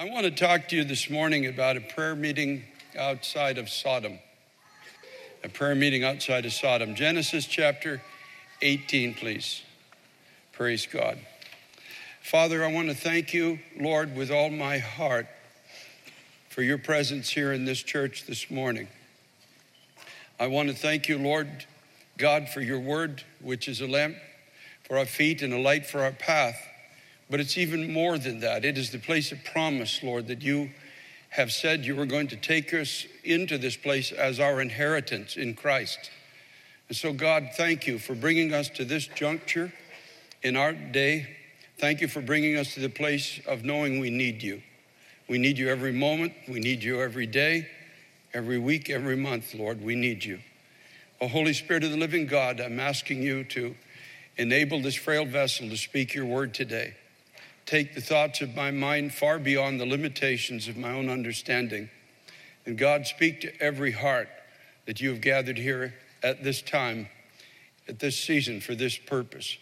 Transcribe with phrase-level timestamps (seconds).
[0.00, 2.64] I want to talk to you this morning about a prayer meeting
[2.98, 4.18] outside of Sodom.
[5.44, 6.94] A prayer meeting outside of Sodom.
[6.94, 8.00] Genesis chapter
[8.62, 9.60] 18, please.
[10.52, 11.18] Praise God.
[12.22, 15.26] Father, I want to thank you, Lord, with all my heart
[16.48, 18.88] for your presence here in this church this morning.
[20.38, 21.66] I want to thank you, Lord
[22.16, 24.16] God, for your word, which is a lamp
[24.82, 26.56] for our feet and a light for our path.
[27.30, 28.64] But it's even more than that.
[28.64, 30.70] It is the place of promise, Lord, that you
[31.30, 35.54] have said you were going to take us into this place as our inheritance in
[35.54, 36.10] Christ.
[36.88, 39.72] And so, God, thank you for bringing us to this juncture
[40.42, 41.36] in our day.
[41.78, 44.60] Thank you for bringing us to the place of knowing we need you.
[45.28, 47.68] We need you every moment, we need you every day,
[48.34, 49.80] every week, every month, Lord.
[49.80, 50.40] We need you.
[51.20, 53.76] Oh, Holy Spirit of the living God, I'm asking you to
[54.36, 56.94] enable this frail vessel to speak your word today
[57.70, 61.88] take the thoughts of my mind far beyond the limitations of my own understanding.
[62.66, 64.28] And God, speak to every heart
[64.86, 67.08] that you have gathered here at this time,
[67.86, 69.56] at this season, for this purpose.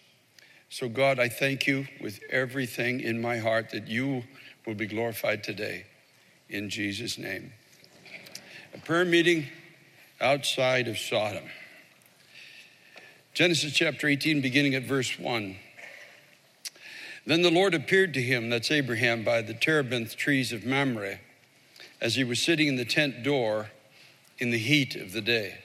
[0.69, 4.23] So, God, I thank you with everything in my heart that you
[4.65, 5.85] will be glorified today.
[6.49, 7.53] In Jesus' name.
[8.73, 9.45] A prayer meeting
[10.19, 11.43] outside of Sodom.
[13.35, 15.55] Genesis chapter 18, beginning at verse 1.
[17.25, 21.19] Then the Lord appeared to him, that's Abraham, by the terebinth trees of Mamre,
[22.01, 23.69] as he was sitting in the tent door
[24.37, 25.59] in the heat of the day.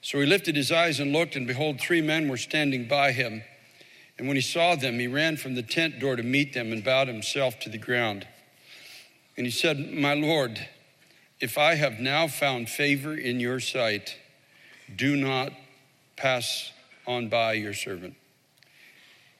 [0.00, 3.42] So he lifted his eyes and looked, and behold, three men were standing by him.
[4.18, 6.82] And when he saw them, he ran from the tent door to meet them and
[6.82, 8.26] bowed himself to the ground.
[9.36, 10.66] And he said, My Lord,
[11.40, 14.16] if I have now found favor in your sight,
[14.94, 15.52] do not
[16.16, 16.70] pass
[17.06, 18.14] on by your servant.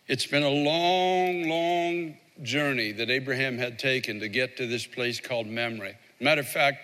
[0.09, 5.19] It's been a long, long journey that Abraham had taken to get to this place
[5.19, 5.97] called Mamre.
[6.21, 6.79] Matter of fact,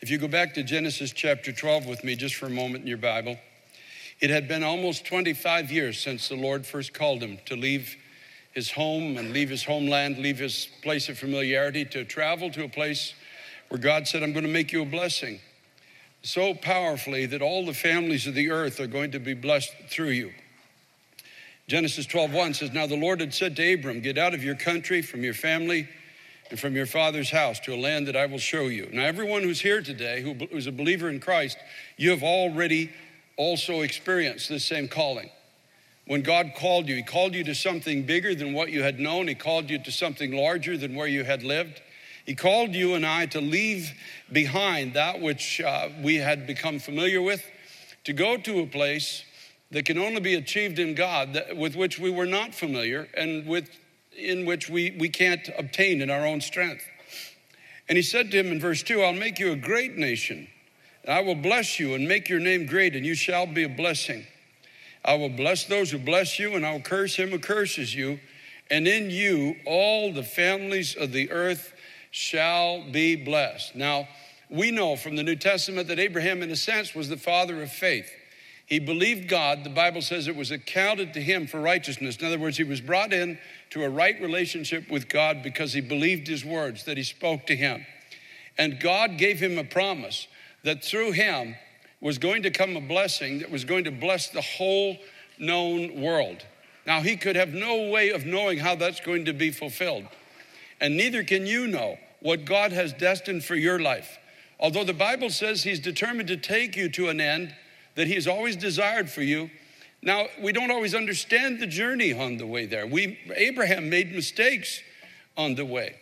[0.00, 2.88] if you go back to Genesis chapter 12 with me just for a moment in
[2.88, 3.38] your Bible,
[4.18, 7.94] it had been almost 25 years since the Lord first called him to leave
[8.50, 12.68] his home and leave his homeland, leave his place of familiarity, to travel to a
[12.68, 13.14] place
[13.68, 15.38] where God said, I'm going to make you a blessing.
[16.22, 20.10] So powerfully that all the families of the earth are going to be blessed through
[20.10, 20.32] you.
[21.66, 25.00] Genesis 12:1 says, Now the Lord had said to Abram, Get out of your country,
[25.00, 25.88] from your family,
[26.50, 28.88] and from your father's house to a land that I will show you.
[28.92, 31.56] Now, everyone who's here today who is a believer in Christ,
[31.96, 32.92] you have already
[33.36, 35.30] also experienced this same calling.
[36.06, 39.26] When God called you, He called you to something bigger than what you had known,
[39.26, 41.80] He called you to something larger than where you had lived.
[42.26, 43.92] He called you and I to leave
[44.30, 47.44] behind that which uh, we had become familiar with,
[48.04, 49.24] to go to a place
[49.74, 53.68] that can only be achieved in God, with which we were not familiar and with,
[54.16, 56.84] in which we, we can't obtain in our own strength.
[57.88, 60.46] And he said to him in verse 2 I'll make you a great nation,
[61.02, 63.68] and I will bless you and make your name great, and you shall be a
[63.68, 64.24] blessing.
[65.04, 68.20] I will bless those who bless you, and I will curse him who curses you.
[68.70, 71.74] And in you all the families of the earth
[72.12, 73.74] shall be blessed.
[73.74, 74.06] Now,
[74.48, 77.72] we know from the New Testament that Abraham, in a sense, was the father of
[77.72, 78.08] faith.
[78.66, 79.62] He believed God.
[79.62, 82.16] The Bible says it was accounted to him for righteousness.
[82.16, 83.38] In other words, he was brought in
[83.70, 87.56] to a right relationship with God because he believed his words that he spoke to
[87.56, 87.84] him.
[88.56, 90.28] And God gave him a promise
[90.62, 91.56] that through him
[92.00, 94.96] was going to come a blessing that was going to bless the whole
[95.38, 96.44] known world.
[96.86, 100.04] Now, he could have no way of knowing how that's going to be fulfilled.
[100.80, 104.18] And neither can you know what God has destined for your life.
[104.60, 107.54] Although the Bible says he's determined to take you to an end,
[107.94, 109.50] that He has always desired for you.
[110.02, 112.86] Now, we don't always understand the journey on the way there.
[112.86, 114.80] We, Abraham made mistakes
[115.36, 115.96] on the way.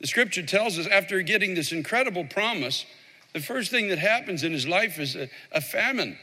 [0.00, 2.84] The scripture tells us after getting this incredible promise,
[3.32, 6.18] the first thing that happens in his life is a, a famine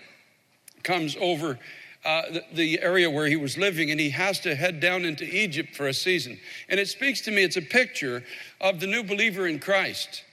[0.84, 1.58] comes over
[2.04, 5.24] uh, the, the, area where he was living, and he has to head down into
[5.24, 6.40] Egypt for a season.
[6.68, 8.24] And it speaks to me, it's a picture
[8.60, 10.24] of the new believer in Christ.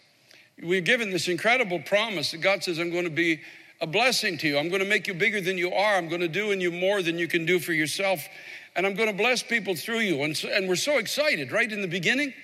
[0.63, 3.41] We're given this incredible promise that God says, I'm going to be
[3.81, 4.59] a blessing to you.
[4.59, 5.97] I'm going to make you bigger than you are.
[5.97, 8.27] I'm going to do in you more than you can do for yourself.
[8.75, 10.23] And I'm going to bless people through you.
[10.23, 11.71] And, so, and we're so excited, right?
[11.71, 12.35] In the beginning,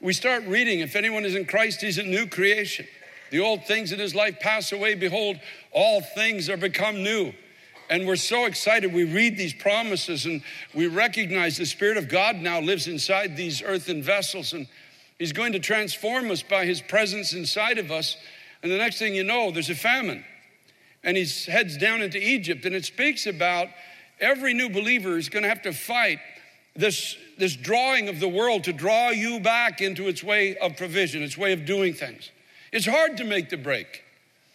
[0.00, 2.86] we start reading if anyone is in Christ, he's a new creation.
[3.30, 4.94] The old things in his life pass away.
[4.94, 5.38] Behold,
[5.72, 7.32] all things are become new.
[7.90, 8.92] And we're so excited.
[8.92, 10.42] We read these promises and
[10.74, 14.52] we recognize the Spirit of God now lives inside these earthen vessels.
[14.52, 14.66] And
[15.18, 18.16] He's going to transform us by His presence inside of us.
[18.62, 20.24] And the next thing you know, there's a famine
[21.04, 22.64] and he heads down into Egypt.
[22.64, 23.68] And it speaks about
[24.20, 26.18] every new believer is going to have to fight
[26.74, 31.22] this, this drawing of the world to draw you back into its way of provision,
[31.22, 32.30] its way of doing things.
[32.72, 34.02] It's hard to make the break.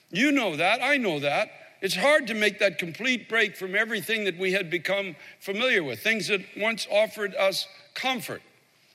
[0.09, 0.81] You know that.
[0.81, 1.51] I know that.
[1.81, 6.01] It's hard to make that complete break from everything that we had become familiar with,
[6.01, 8.41] things that once offered us comfort.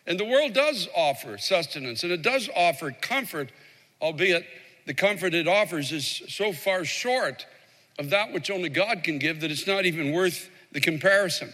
[0.06, 3.50] And the world does offer sustenance and it does offer comfort,
[4.02, 4.44] albeit
[4.86, 7.46] the comfort it offers is so far short
[7.98, 11.52] of that which only God can give that it's not even worth the comparison.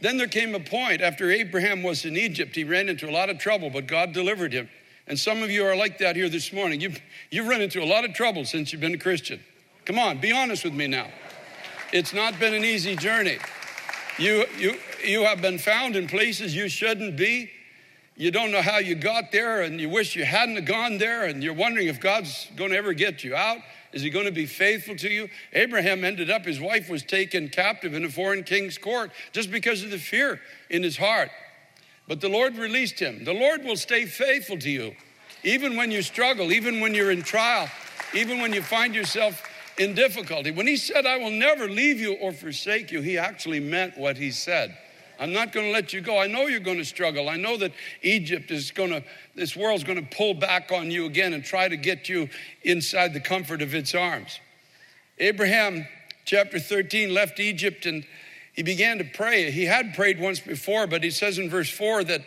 [0.00, 3.30] Then there came a point after Abraham was in Egypt, he ran into a lot
[3.30, 4.68] of trouble, but God delivered him.
[5.06, 6.80] And some of you are like that here this morning.
[6.80, 9.40] You've, you've run into a lot of trouble since you've been a Christian.
[9.84, 11.08] Come on, be honest with me now.
[11.92, 13.38] It's not been an easy journey.
[14.18, 17.50] You, you, you have been found in places you shouldn't be.
[18.16, 21.42] You don't know how you got there, and you wish you hadn't gone there, and
[21.42, 23.58] you're wondering if God's going to ever get you out.
[23.92, 25.28] Is he going to be faithful to you?
[25.52, 29.82] Abraham ended up, his wife was taken captive in a foreign king's court just because
[29.82, 30.40] of the fear
[30.70, 31.30] in his heart.
[32.06, 33.24] But the Lord released him.
[33.24, 34.94] The Lord will stay faithful to you,
[35.42, 37.68] even when you struggle, even when you're in trial,
[38.14, 39.42] even when you find yourself
[39.76, 40.52] in difficulty.
[40.52, 44.16] When he said, I will never leave you or forsake you, he actually meant what
[44.16, 44.76] he said.
[45.18, 46.18] I'm not going to let you go.
[46.18, 47.28] I know you're going to struggle.
[47.28, 47.72] I know that
[48.02, 51.68] Egypt is going to, this world's going to pull back on you again and try
[51.68, 52.28] to get you
[52.62, 54.40] inside the comfort of its arms.
[55.18, 55.86] Abraham,
[56.24, 58.04] chapter 13, left Egypt and
[58.52, 59.50] he began to pray.
[59.50, 62.22] He had prayed once before, but he says in verse 4 that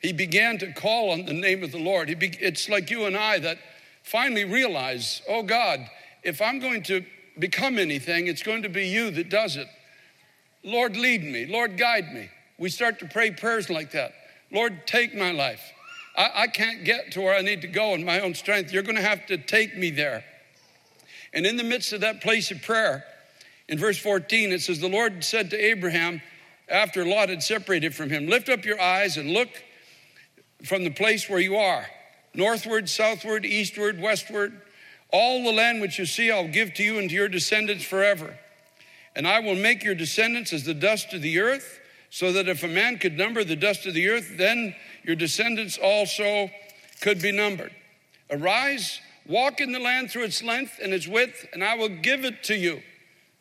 [0.00, 2.08] he began to call on the name of the Lord.
[2.18, 3.58] Be, it's like you and I that
[4.02, 5.80] finally realize, oh God,
[6.22, 7.04] if I'm going to
[7.38, 9.68] become anything, it's going to be you that does it.
[10.64, 11.46] Lord, lead me.
[11.46, 12.28] Lord, guide me.
[12.58, 14.12] We start to pray prayers like that.
[14.50, 15.62] Lord, take my life.
[16.16, 18.72] I, I can't get to where I need to go in my own strength.
[18.72, 20.24] You're going to have to take me there.
[21.32, 23.04] And in the midst of that place of prayer,
[23.68, 26.20] in verse 14, it says, The Lord said to Abraham,
[26.68, 29.48] after Lot had separated from him, Lift up your eyes and look
[30.64, 31.86] from the place where you are,
[32.34, 34.60] northward, southward, eastward, westward.
[35.12, 38.38] All the land which you see, I'll give to you and to your descendants forever.
[39.14, 41.80] And I will make your descendants as the dust of the earth,
[42.10, 45.78] so that if a man could number the dust of the earth, then your descendants
[45.78, 46.50] also
[47.00, 47.72] could be numbered.
[48.30, 52.24] Arise, walk in the land through its length and its width, and I will give
[52.24, 52.82] it to you.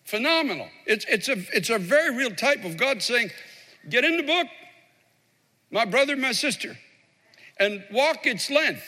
[0.03, 0.67] Phenomenal.
[0.85, 3.29] It's, it's, a, it's a very real type of God saying,
[3.89, 4.47] Get in the book,
[5.71, 6.77] my brother, my sister,
[7.59, 8.85] and walk its length.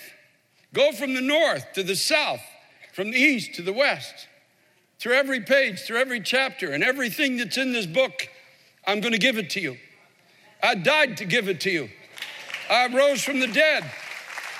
[0.73, 2.41] Go from the north to the south,
[2.93, 4.27] from the east to the west
[5.03, 8.29] through every page, through every chapter, and everything that's in this book,
[8.87, 9.75] I'm going to give it to you.
[10.63, 11.89] I died to give it to you.
[12.69, 13.83] I rose from the dead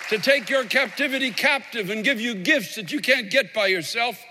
[0.10, 4.22] to take your captivity captive and give you gifts that you can't get by yourself,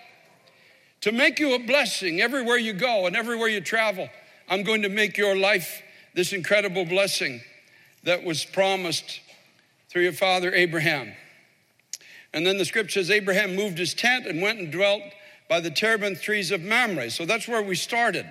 [1.01, 4.07] to make you a blessing everywhere you go and everywhere you travel.
[4.51, 5.81] I'm going to make your life
[6.13, 7.41] this incredible blessing
[8.03, 9.23] that was promised
[9.89, 11.15] through your father Abraham.
[12.35, 15.05] And then the scripture says Abraham moved his tent and went and dwelt
[15.53, 17.11] by the terebinth trees of Mamre.
[17.11, 18.25] So that's where we started.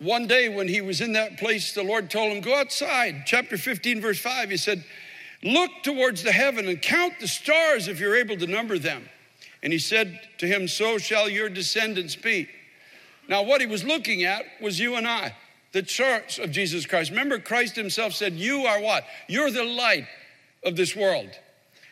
[0.00, 3.22] One day when he was in that place, the Lord told him, Go outside.
[3.26, 4.84] Chapter 15, verse 5, he said,
[5.40, 9.08] Look towards the heaven and count the stars if you're able to number them.
[9.62, 12.48] And he said to him, So shall your descendants be.
[13.28, 15.36] Now, what he was looking at was you and I,
[15.70, 17.10] the church of Jesus Christ.
[17.10, 19.04] Remember, Christ himself said, You are what?
[19.28, 20.08] You're the light
[20.64, 21.30] of this world.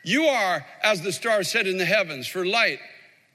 [0.02, 2.80] You are, as the stars set in the heavens, for light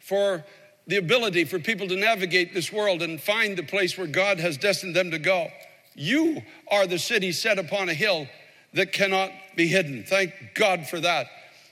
[0.06, 0.46] for
[0.86, 4.56] the ability for people to navigate this world and find the place where God has
[4.56, 5.48] destined them to go.
[5.96, 8.28] You are the city set upon a hill
[8.74, 10.04] that cannot be hidden.
[10.04, 11.26] Thank God for that.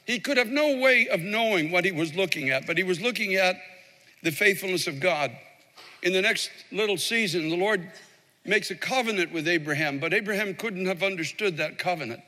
[0.05, 2.99] He could have no way of knowing what he was looking at, but he was
[2.99, 3.55] looking at
[4.23, 5.31] the faithfulness of God.
[6.01, 7.87] In the next little season, the Lord
[8.45, 12.21] makes a covenant with Abraham, but Abraham couldn't have understood that covenant.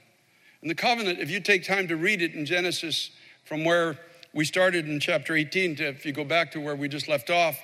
[0.62, 3.10] And the covenant, if you take time to read it in Genesis
[3.44, 3.98] from where
[4.36, 5.78] we started in chapter 18.
[5.78, 7.58] To, if you go back to where we just left off,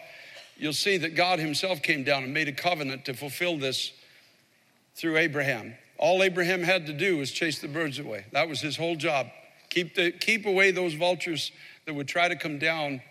[0.58, 3.92] you'll see that God Himself came down and made a covenant to fulfill this
[4.96, 5.76] through Abraham.
[5.98, 8.26] All Abraham had to do was chase the birds away.
[8.32, 9.28] That was his whole job.
[9.70, 11.52] Keep, the, keep away those vultures
[11.86, 13.02] that would try to come down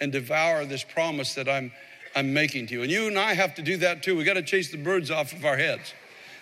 [0.00, 1.72] and devour this promise that I'm,
[2.14, 2.82] I'm making to you.
[2.82, 4.16] And you and I have to do that too.
[4.16, 5.92] We got to chase the birds off of our heads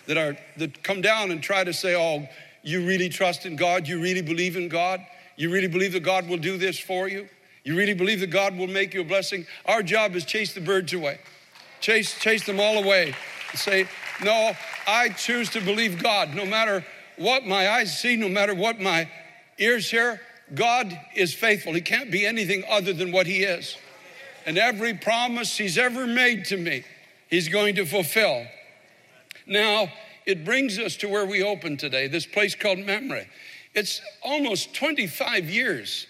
[0.07, 2.29] that are that come down and try to say, "Oh,
[2.63, 3.89] you really trust in God?
[3.89, 5.05] You really believe in God?"
[5.37, 7.29] You really believe that God will do this for you?
[7.65, 9.47] You really believe that God will make you a blessing?
[9.67, 11.19] Our job is chase the birds away.
[11.81, 13.15] Chase, chase them all away.
[13.51, 13.89] And say,
[14.23, 14.53] no,
[14.87, 16.35] I choose to believe God.
[16.35, 16.85] No matter
[17.17, 19.11] what my eyes see, no matter what my
[19.59, 20.21] ears hear,
[20.55, 21.75] God is faithful.
[21.75, 23.77] He can't be anything other than what He is.
[24.47, 26.85] And every promise He's ever made to me,
[27.29, 28.47] He's going to fulfill.
[29.47, 29.89] Now,
[30.25, 33.27] it brings us to where we open today, this place called Mamre.
[33.77, 36.07] It's almost 25 years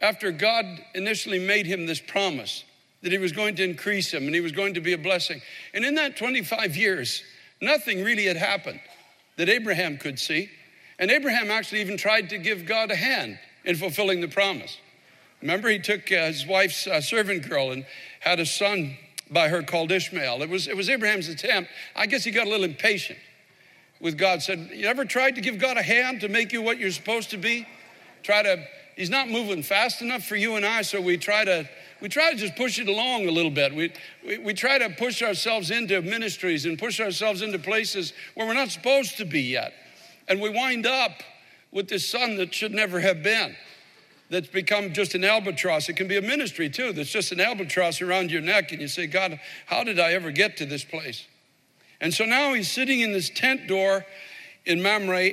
[0.00, 2.64] after God initially made him this promise
[3.02, 5.40] that he was going to increase him and he was going to be a blessing.
[5.72, 7.22] And in that 25 years,
[7.62, 8.80] nothing really had happened
[9.36, 10.50] that Abraham could see.
[10.98, 14.76] And Abraham actually even tried to give God a hand in fulfilling the promise.
[15.40, 17.86] Remember, he took uh, his wife's uh, servant girl and
[18.18, 18.96] had a son
[19.30, 20.42] by her called Ishmael.
[20.42, 21.70] It was, it was Abraham's attempt.
[21.94, 23.20] I guess he got a little impatient
[24.00, 24.42] with God.
[24.42, 27.30] Said, You ever tried to give God a hand to make you what you're supposed
[27.30, 27.66] to be?
[28.22, 28.64] Try to,
[28.96, 31.68] he's not moving fast enough for you and I, so we try to.
[31.98, 33.74] We try to just push it along a little bit.
[33.74, 33.90] We,
[34.22, 38.52] we, we try to push ourselves into ministries and push ourselves into places where we're
[38.52, 39.72] not supposed to be yet.
[40.28, 41.22] And we wind up
[41.72, 43.56] with this son that should never have been
[44.30, 45.88] that's become just an albatross.
[45.88, 48.88] It can be a ministry too that's just an albatross around your neck, and you
[48.88, 51.26] say, God, how did I ever get to this place?
[52.00, 54.04] And so now he's sitting in this tent door
[54.64, 55.32] in Mamre,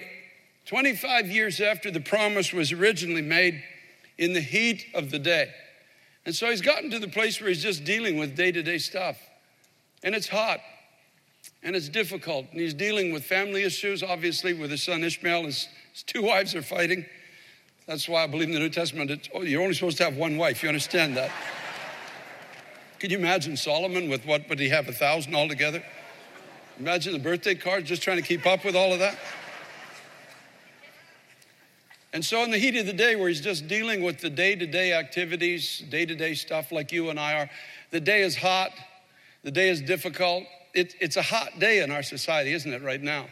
[0.65, 3.61] 25 years after the promise was originally made,
[4.17, 5.51] in the heat of the day.
[6.25, 8.77] And so he's gotten to the place where he's just dealing with day to day
[8.77, 9.17] stuff.
[10.03, 10.59] And it's hot
[11.63, 12.45] and it's difficult.
[12.51, 15.43] And he's dealing with family issues, obviously, with his son Ishmael.
[15.43, 17.05] His, his two wives are fighting.
[17.87, 20.37] That's why I believe in the New Testament, oh, you're only supposed to have one
[20.37, 20.63] wife.
[20.63, 21.31] You understand that?
[22.99, 25.83] Can you imagine Solomon with what would he have, a thousand altogether?
[26.79, 29.17] Imagine the birthday cards just trying to keep up with all of that.
[32.13, 34.55] And so, in the heat of the day, where he's just dealing with the day
[34.55, 37.49] to day activities, day to day stuff like you and I are,
[37.91, 38.71] the day is hot,
[39.43, 40.43] the day is difficult.
[40.73, 43.27] It, it's a hot day in our society, isn't it, right now?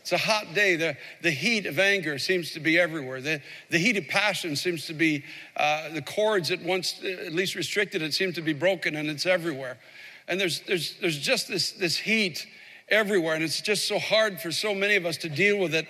[0.00, 0.76] It's a hot day.
[0.76, 3.20] The, the heat of anger seems to be everywhere.
[3.20, 5.24] The, the heat of passion seems to be,
[5.56, 9.26] uh, the cords that once at least restricted it seem to be broken and it's
[9.26, 9.78] everywhere.
[10.28, 12.46] And there's, there's, there's just this, this heat
[12.88, 13.34] everywhere.
[13.34, 15.86] And it's just so hard for so many of us to deal with it.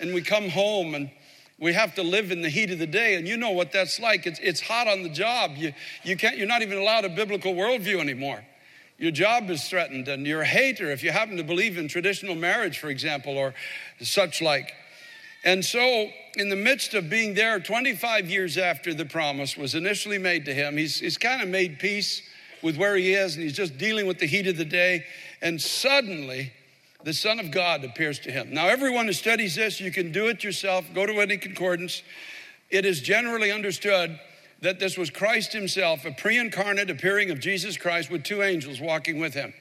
[0.00, 1.10] And we come home and
[1.58, 3.14] we have to live in the heat of the day.
[3.14, 4.26] And you know what that's like.
[4.26, 5.52] It's, it's hot on the job.
[5.56, 5.72] You,
[6.02, 8.44] you can't, you're not even allowed a biblical worldview anymore
[8.98, 12.34] your job is threatened and you're a hater if you happen to believe in traditional
[12.34, 13.54] marriage, for example, or
[14.00, 14.72] such like.
[15.44, 20.18] And so, in the midst of being there 25 years after the promise was initially
[20.18, 22.22] made to him, he's, he's kind of made peace
[22.64, 25.04] with where he is and he's just dealing with the heat of the day.
[25.42, 26.52] And suddenly,
[27.04, 28.52] the Son of God appears to him.
[28.52, 32.02] Now, everyone who studies this, you can do it yourself, go to any concordance.
[32.70, 34.18] It is generally understood
[34.62, 38.80] that this was Christ himself, a pre incarnate appearing of Jesus Christ with two angels
[38.80, 39.52] walking with him.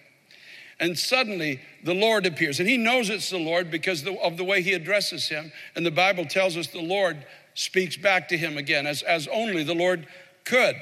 [0.80, 2.60] And suddenly the Lord appears.
[2.60, 5.52] And he knows it's the Lord because of the way he addresses him.
[5.76, 9.64] And the Bible tells us the Lord speaks back to him again, as, as only
[9.64, 10.08] the Lord
[10.46, 10.76] could.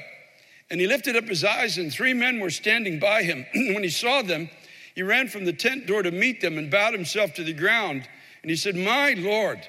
[0.72, 3.44] And he lifted up his eyes, and three men were standing by him.
[3.54, 4.48] when he saw them,
[4.94, 8.08] he ran from the tent door to meet them and bowed himself to the ground.
[8.40, 9.60] And he said, My Lord,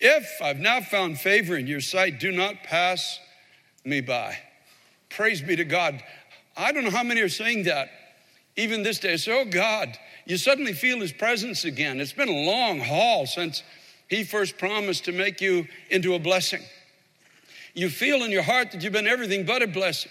[0.00, 3.20] if I've now found favor in your sight, do not pass
[3.84, 4.36] me by.
[5.10, 6.02] Praise be to God.
[6.56, 7.90] I don't know how many are saying that
[8.56, 9.18] even this day.
[9.18, 9.96] So, oh God,
[10.26, 12.00] you suddenly feel His presence again.
[12.00, 13.62] It's been a long haul since
[14.08, 16.62] He first promised to make you into a blessing.
[17.74, 20.10] You feel in your heart that you've been everything but a blessing.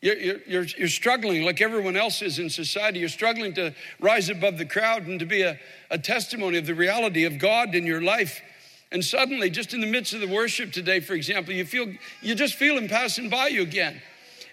[0.00, 3.00] You're, you're, you're, struggling like everyone else is in society.
[3.00, 5.58] You're struggling to rise above the crowd and to be a,
[5.90, 8.40] a testimony of the reality of God in your life.
[8.92, 11.92] And suddenly, just in the midst of the worship today, for example, you feel
[12.22, 14.00] you just feel him passing by you again.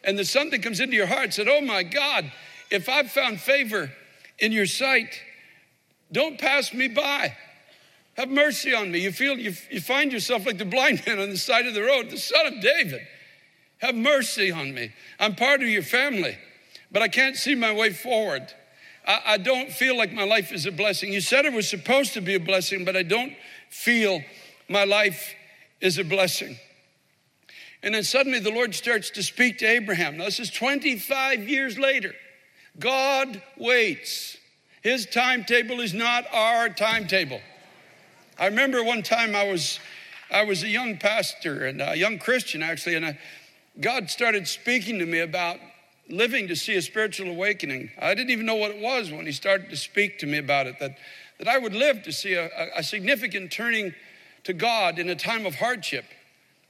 [0.04, 2.30] And there's something comes into your heart said, Oh my God,
[2.70, 3.90] if I've found favor
[4.40, 5.22] in your sight,
[6.12, 7.36] don't pass me by.
[8.16, 9.00] Have mercy on me.
[9.00, 11.84] You feel you, you find yourself like the blind man on the side of the
[11.84, 13.02] road, the son of David.
[13.80, 14.92] Have mercy on me.
[15.20, 16.38] I'm part of your family,
[16.92, 18.52] but I can't see my way forward.
[19.06, 21.14] I, I don't feel like my life is a blessing.
[21.14, 23.34] You said it was supposed to be a blessing, but I don't
[23.70, 24.22] feel
[24.68, 25.34] my life
[25.80, 26.58] is a blessing.
[27.84, 30.18] And then suddenly the Lord starts to speak to Abraham.
[30.18, 32.14] Now, this is 25 years later.
[32.80, 34.38] God waits.
[34.82, 37.42] His timetable is not our timetable.
[38.40, 39.80] I remember one time I was,
[40.32, 43.20] I was a young pastor and a young Christian actually, and I,
[43.80, 45.58] God started speaking to me about
[46.10, 47.92] living to see a spiritual awakening.
[48.00, 50.68] I didn't even know what it was when He started to speak to me about
[50.68, 50.80] it.
[50.80, 50.98] That
[51.40, 53.94] that I would live to see a, a significant turning
[54.44, 56.06] to God in a time of hardship.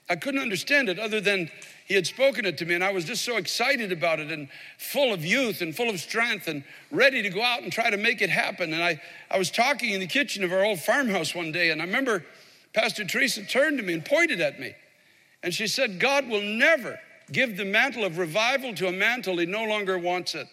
[0.09, 1.49] I couldn't understand it other than
[1.85, 4.49] he had spoken it to me, and I was just so excited about it and
[4.77, 7.97] full of youth and full of strength and ready to go out and try to
[7.97, 8.73] make it happen.
[8.73, 11.81] And I, I was talking in the kitchen of our old farmhouse one day, and
[11.81, 12.25] I remember
[12.73, 14.75] Pastor Teresa turned to me and pointed at me.
[15.47, 16.99] And she said, God will never
[17.31, 20.45] give the mantle of revival to a mantle he no longer wants it.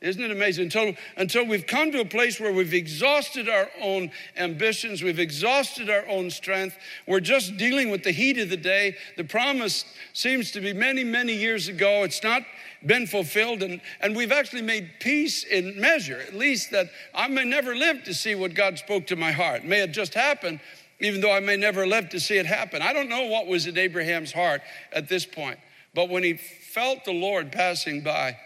[0.00, 0.66] Isn't it amazing?
[0.66, 5.90] Until, until we've come to a place where we've exhausted our own ambitions, we've exhausted
[5.90, 6.78] our own strength,
[7.08, 8.94] we're just dealing with the heat of the day.
[9.16, 12.04] The promise seems to be many, many years ago.
[12.04, 12.42] It's not
[12.86, 17.44] been fulfilled, and, and we've actually made peace in measure, at least that I may
[17.44, 19.64] never live to see what God spoke to my heart.
[19.64, 20.60] May it just happened,
[21.04, 22.82] even though I may never live to see it happen.
[22.82, 25.58] I don't know what was in Abraham's heart at this point,
[25.94, 28.36] but when he felt the Lord passing by,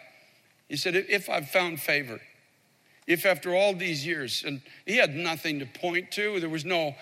[0.69, 2.21] he said, If I've found favor,
[3.07, 6.95] if after all these years, and he had nothing to point to, there was no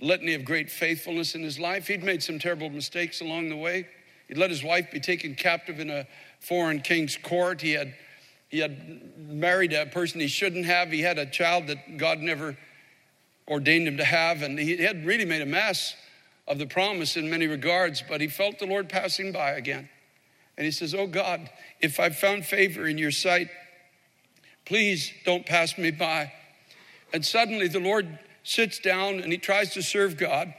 [0.00, 1.86] litany of great faithfulness in his life.
[1.86, 3.86] He'd made some terrible mistakes along the way.
[4.26, 6.06] He'd let his wife be taken captive in a
[6.40, 7.60] foreign king's court.
[7.60, 7.94] He had,
[8.48, 10.90] he had married a person he shouldn't have.
[10.90, 12.56] He had a child that God never
[13.48, 14.42] ordained him to have.
[14.42, 15.94] And he had really made a mess
[16.46, 19.88] of the promise in many regards, but he felt the Lord passing by again.
[20.56, 21.48] And he says, Oh God,
[21.80, 23.48] if I've found favor in your sight,
[24.64, 26.32] please don't pass me by.
[27.12, 30.52] And suddenly the Lord sits down and he tries to serve God.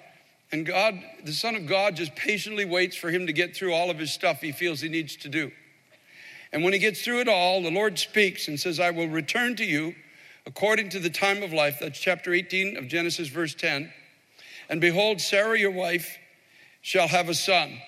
[0.52, 3.90] And God, the Son of God, just patiently waits for him to get through all
[3.90, 5.52] of his stuff he feels he needs to do.
[6.52, 9.56] And when he gets through it all, the Lord speaks and says, I will return
[9.58, 9.96] to you
[10.46, 11.78] according to the time of life.
[11.80, 13.92] That's chapter 18 of Genesis, verse 10.
[14.70, 16.18] And behold, Sarah, your wife,
[16.82, 17.80] shall have a son.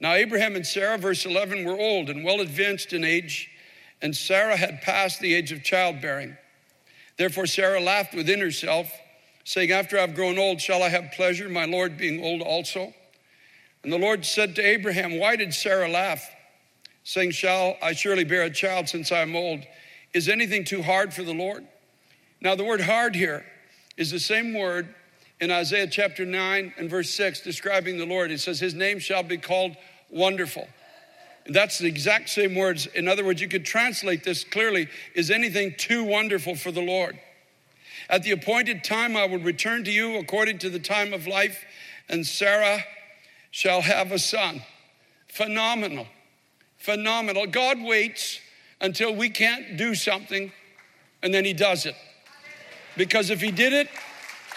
[0.00, 3.50] Now, Abraham and Sarah, verse 11, were old and well advanced in age,
[4.00, 6.36] and Sarah had passed the age of childbearing.
[7.16, 8.88] Therefore, Sarah laughed within herself,
[9.44, 12.94] saying, After I've grown old, shall I have pleasure, my Lord being old also?
[13.82, 16.24] And the Lord said to Abraham, Why did Sarah laugh?
[17.02, 19.64] Saying, Shall I surely bear a child since I am old?
[20.14, 21.66] Is anything too hard for the Lord?
[22.40, 23.44] Now, the word hard here
[23.96, 24.94] is the same word
[25.40, 28.30] in Isaiah chapter 9 and verse 6, describing the Lord.
[28.30, 29.76] It says, His name shall be called
[30.10, 30.68] Wonderful.
[31.46, 32.86] And that's the exact same words.
[32.86, 37.18] In other words, you could translate this clearly Is anything too wonderful for the Lord?
[38.08, 41.64] At the appointed time, I will return to you according to the time of life,
[42.08, 42.84] and Sarah
[43.50, 44.62] shall have a son.
[45.28, 46.06] Phenomenal.
[46.78, 47.46] Phenomenal.
[47.46, 48.40] God waits
[48.80, 50.52] until we can't do something,
[51.22, 51.94] and then He does it.
[52.96, 53.88] Because if He did it,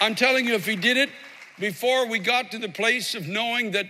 [0.02, 1.10] I'm telling you, if he did it
[1.60, 3.86] before we got to the place of knowing that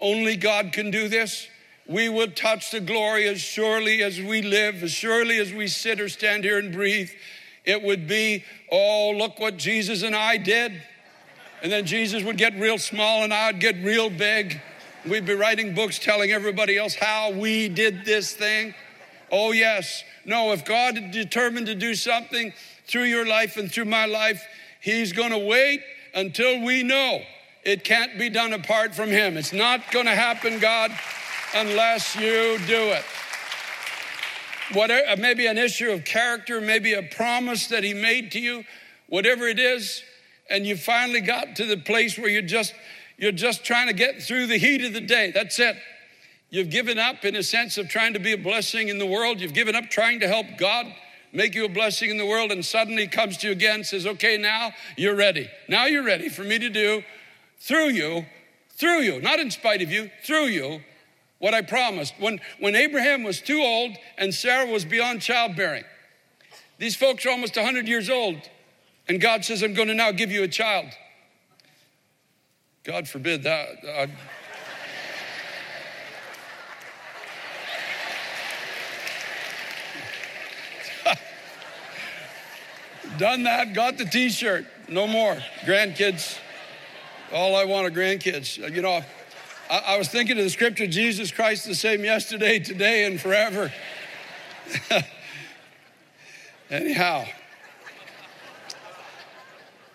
[0.00, 1.46] only God can do this,
[1.86, 6.00] we would touch the glory as surely as we live, as surely as we sit
[6.00, 7.10] or stand here and breathe.
[7.64, 10.82] It would be, oh, look what Jesus and I did.
[11.62, 14.60] And then Jesus would get real small and I'd get real big.
[15.06, 18.74] We'd be writing books telling everybody else how we did this thing.
[19.32, 20.04] Oh, yes.
[20.26, 22.52] No, if God determined to do something
[22.86, 24.46] through your life and through my life,
[24.80, 25.82] He's going to wait
[26.14, 27.22] until we know
[27.64, 29.38] it can't be done apart from Him.
[29.38, 30.92] It's not going to happen, God,
[31.54, 33.04] unless you do it.
[34.74, 38.64] Whatever, maybe an issue of character, maybe a promise that He made to you,
[39.08, 40.02] whatever it is,
[40.50, 42.74] and you finally got to the place where you're just
[43.16, 45.30] you're just trying to get through the heat of the day.
[45.30, 45.76] That's it.
[46.52, 49.40] You've given up in a sense of trying to be a blessing in the world.
[49.40, 50.84] You've given up trying to help God
[51.32, 54.06] make you a blessing in the world, and suddenly comes to you again and says,
[54.06, 55.48] Okay, now you're ready.
[55.66, 57.02] Now you're ready for me to do
[57.58, 58.26] through you,
[58.68, 60.82] through you, not in spite of you, through you,
[61.38, 62.12] what I promised.
[62.18, 65.84] When, when Abraham was too old and Sarah was beyond childbearing,
[66.76, 68.36] these folks are almost 100 years old,
[69.08, 70.90] and God says, I'm going to now give you a child.
[72.84, 73.68] God forbid that.
[73.88, 74.06] Uh,
[83.18, 84.66] Done that, got the t shirt.
[84.88, 85.36] No more.
[85.64, 86.38] Grandkids.
[87.32, 88.62] All I want are grandkids.
[88.62, 89.02] Uh, you know,
[89.70, 93.72] I, I was thinking of the scripture Jesus Christ the same yesterday, today, and forever.
[96.70, 97.24] Anyhow,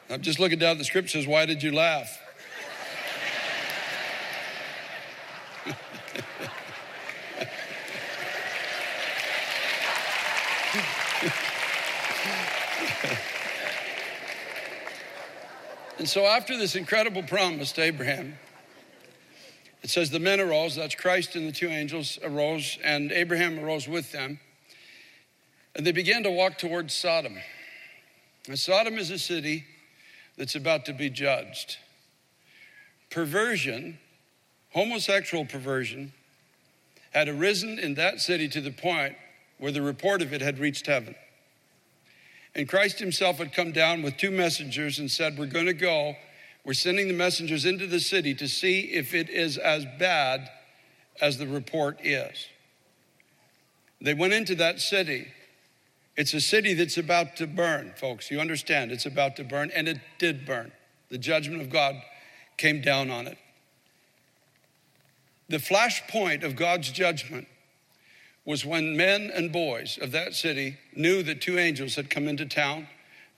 [0.09, 2.19] I'm just looking down the scripture says, Why did you laugh?
[15.97, 18.37] And so, after this incredible promise to Abraham,
[19.81, 23.87] it says the men arose, that's Christ and the two angels arose, and Abraham arose
[23.87, 24.39] with them.
[25.75, 27.37] And they began to walk towards Sodom.
[28.47, 29.65] And Sodom is a city
[30.37, 31.77] that's about to be judged.
[33.09, 33.97] Perversion,
[34.73, 36.13] homosexual perversion,
[37.11, 39.15] had arisen in that city to the point
[39.57, 41.15] where the report of it had reached heaven.
[42.57, 46.15] And Christ himself had come down with two messengers and said, We're going to go.
[46.65, 50.49] We're sending the messengers into the city to see if it is as bad
[51.21, 52.47] as the report is.
[54.01, 55.27] They went into that city,
[56.17, 58.31] It's a city that's about to burn, folks.
[58.31, 58.91] You understand?
[58.91, 60.71] It's about to burn, and it did burn.
[61.09, 62.01] The judgment of God
[62.57, 63.37] came down on it.
[65.47, 67.47] The flashpoint of God's judgment
[68.47, 72.45] was when men and boys of that city knew that two angels had come into
[72.45, 72.87] town.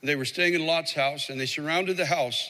[0.04, 2.48] They were staying in Lot's house, and they surrounded the house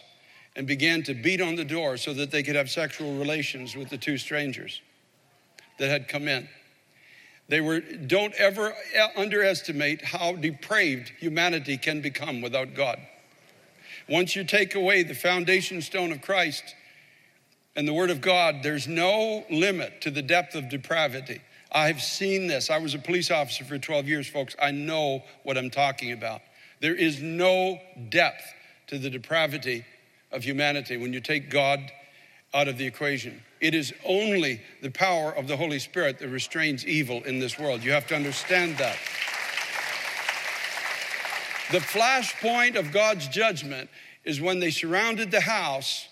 [0.54, 3.88] and began to beat on the door so that they could have sexual relations with
[3.88, 4.82] the two strangers
[5.78, 6.50] that had come in.
[7.48, 8.74] They were, don't ever
[9.16, 12.98] underestimate how depraved humanity can become without God.
[14.06, 16.74] Once you take away the foundation stone of Christ
[17.74, 21.40] and the Word of God, there's no limit to the depth of depravity.
[21.72, 22.70] I've seen this.
[22.70, 24.56] I was a police officer for 12 years, folks.
[24.60, 26.42] I know what I'm talking about.
[26.80, 27.78] There is no
[28.08, 28.42] depth
[28.88, 29.84] to the depravity
[30.32, 31.80] of humanity when you take God
[32.52, 33.42] out of the equation.
[33.60, 37.84] It is only the power of the Holy Spirit that restrains evil in this world.
[37.84, 38.96] You have to understand that.
[41.70, 43.90] The flashpoint of God's judgment
[44.24, 46.08] is when they surrounded the house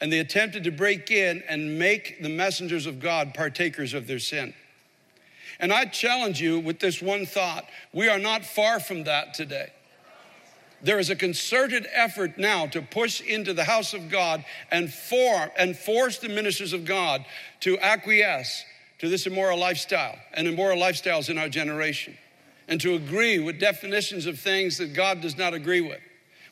[0.00, 4.18] and they attempted to break in and make the messengers of God partakers of their
[4.18, 4.52] sin.
[5.58, 9.70] And I challenge you with this one thought we are not far from that today.
[10.82, 15.50] There is a concerted effort now to push into the house of God and form
[15.56, 17.24] and force the ministers of God
[17.60, 18.62] to acquiesce
[18.98, 22.16] to this immoral lifestyle and immoral lifestyles in our generation
[22.68, 26.00] and to agree with definitions of things that God does not agree with.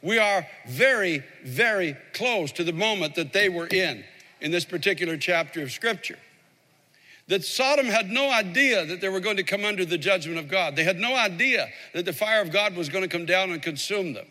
[0.03, 4.05] We are very, very close to the moment that they were in
[4.40, 6.19] in this particular chapter of Scripture
[7.28, 10.48] that Sodom had no idea that they were going to come under the judgment of
[10.48, 10.76] God.
[10.76, 13.62] They had no idea that the fire of God was going to come down and
[13.62, 14.26] consume them.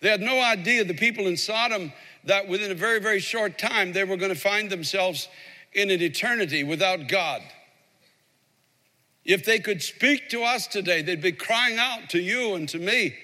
[0.00, 1.92] They had no idea, the people in Sodom,
[2.24, 5.28] that within a very, very short time they were going to find themselves
[5.72, 7.42] in an eternity without God.
[9.24, 12.78] If they could speak to us today, they'd be crying out to you and to
[12.78, 13.14] me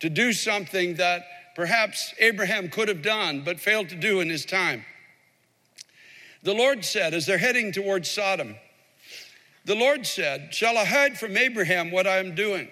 [0.00, 1.24] to do something that
[1.54, 4.84] perhaps Abraham could have done but failed to do in his time.
[6.44, 8.56] The Lord said, as they're heading towards Sodom,
[9.64, 12.68] the Lord said, Shall I hide from Abraham what I am doing?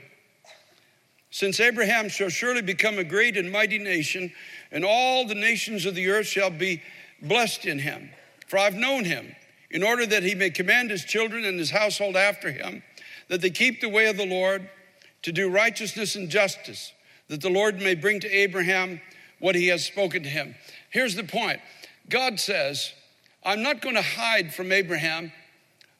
[1.31, 4.31] Since Abraham shall surely become a great and mighty nation,
[4.71, 6.83] and all the nations of the earth shall be
[7.23, 8.11] blessed in him.
[8.47, 9.35] For I've known him,
[9.71, 12.83] in order that he may command his children and his household after him,
[13.29, 14.69] that they keep the way of the Lord,
[15.23, 16.93] to do righteousness and justice,
[17.29, 19.01] that the Lord may bring to Abraham
[19.39, 20.55] what he has spoken to him.
[20.91, 21.61] Here's the point
[22.11, 22.93] God says,
[23.44, 25.33] I'm not going to hide from Abraham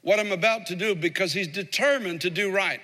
[0.03, 2.81] what I'm about to do because he's determined to do right.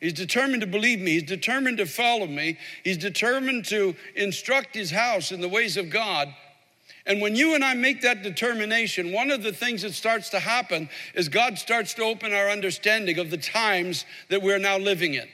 [0.00, 1.12] He's determined to believe me.
[1.12, 2.58] He's determined to follow me.
[2.84, 6.28] He's determined to instruct his house in the ways of God.
[7.06, 10.40] And when you and I make that determination, one of the things that starts to
[10.40, 15.14] happen is God starts to open our understanding of the times that we're now living
[15.14, 15.28] in.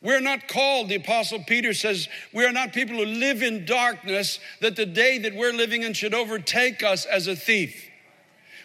[0.00, 4.38] We're not called, the Apostle Peter says, we are not people who live in darkness,
[4.60, 7.84] that the day that we're living in should overtake us as a thief.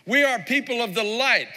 [0.06, 1.48] We are people of the light.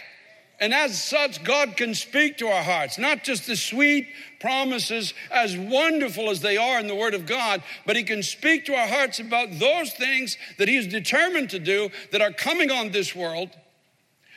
[0.59, 4.09] And as such, God can speak to our hearts, not just the sweet
[4.41, 8.65] promises, as wonderful as they are in the Word of God, but He can speak
[8.67, 12.71] to our hearts about those things that He is determined to do that are coming
[12.71, 13.51] on this world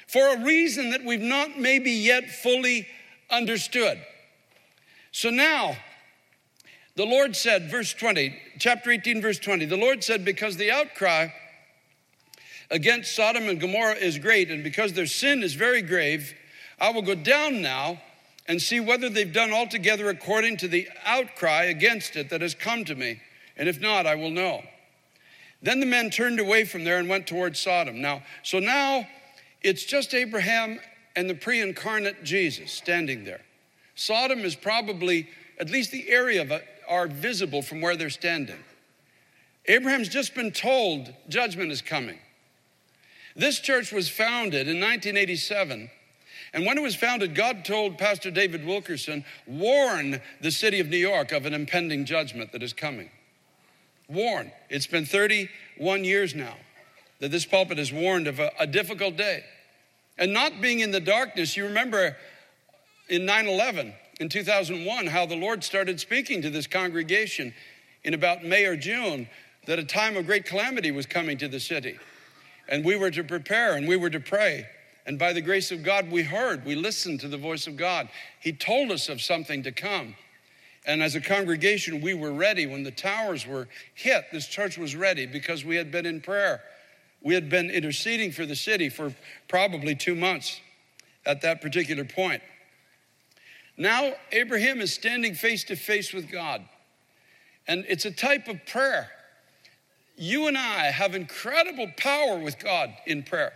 [0.07, 2.85] for a reason that we've not maybe yet fully
[3.29, 4.01] understood.
[5.11, 5.75] So now,
[6.95, 11.29] the Lord said, verse 20, chapter 18, verse 20, the Lord said, Because the outcry
[12.69, 16.33] against Sodom and Gomorrah is great, and because their sin is very grave,
[16.79, 18.01] I will go down now
[18.47, 22.83] and see whether they've done altogether according to the outcry against it that has come
[22.85, 23.21] to me.
[23.57, 24.63] And if not, I will know.
[25.61, 28.01] Then the men turned away from there and went towards Sodom.
[28.01, 29.07] Now, so now
[29.61, 30.79] it's just Abraham
[31.15, 33.41] and the pre incarnate Jesus standing there.
[33.99, 35.27] Sodom is probably,
[35.59, 38.63] at least the area of it, are visible from where they're standing.
[39.65, 42.17] Abraham's just been told judgment is coming.
[43.35, 45.91] This church was founded in 1987.
[46.53, 50.95] And when it was founded, God told Pastor David Wilkerson, warn the city of New
[50.95, 53.09] York of an impending judgment that is coming.
[54.07, 54.53] Warn.
[54.69, 56.55] It's been 31 years now
[57.19, 59.43] that this pulpit has warned of a, a difficult day.
[60.17, 62.15] And not being in the darkness, you remember
[63.09, 67.53] in 9 11 in 2001 how the Lord started speaking to this congregation
[68.03, 69.27] in about May or June
[69.65, 71.97] that a time of great calamity was coming to the city.
[72.67, 74.67] And we were to prepare and we were to pray.
[75.05, 78.09] And by the grace of God, we heard, we listened to the voice of God.
[78.39, 80.15] He told us of something to come.
[80.85, 82.65] And as a congregation, we were ready.
[82.65, 86.61] When the towers were hit, this church was ready because we had been in prayer.
[87.21, 89.13] We had been interceding for the city for
[89.47, 90.61] probably two months
[91.25, 92.41] at that particular point.
[93.79, 96.63] Now, Abraham is standing face to face with God.
[97.65, 99.09] And it's a type of prayer.
[100.17, 103.53] You and I have incredible power with God in prayer.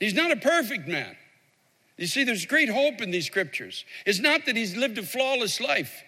[0.00, 1.16] He's not a perfect man.
[1.96, 3.84] You see, there's great hope in these scriptures.
[4.04, 6.02] It's not that he's lived a flawless life,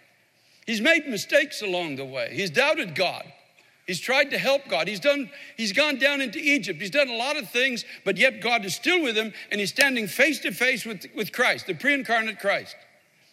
[0.67, 3.25] he's made mistakes along the way, he's doubted God.
[3.87, 4.87] He's tried to help God.
[4.87, 6.79] He's done, he's gone down into Egypt.
[6.79, 9.71] He's done a lot of things, but yet God is still with him, and he's
[9.71, 12.77] standing face to face with, with Christ, the pre-incarnate Christ.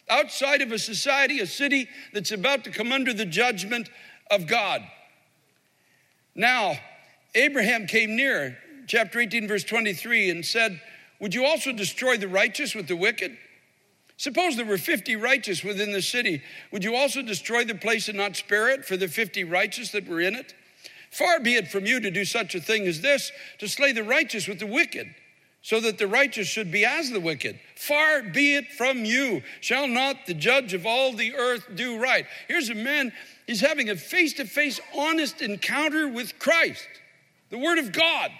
[0.08, 3.90] Outside of a society, a city that's about to come under the judgment
[4.30, 4.82] of God.
[6.34, 6.78] Now,
[7.34, 10.80] Abraham came near, chapter 18, verse 23, and said,
[11.20, 13.36] Would you also destroy the righteous with the wicked?
[14.16, 16.42] Suppose there were 50 righteous within the city.
[16.72, 20.08] Would you also destroy the place and not spare it for the 50 righteous that
[20.08, 20.54] were in it?
[21.10, 24.04] Far be it from you to do such a thing as this, to slay the
[24.04, 25.14] righteous with the wicked,
[25.66, 27.58] so that the righteous should be as the wicked.
[27.74, 29.42] Far be it from you.
[29.60, 32.24] Shall not the judge of all the earth do right?
[32.46, 33.12] Here's a man,
[33.48, 36.86] he's having a face to face, honest encounter with Christ,
[37.50, 38.30] the Word of God,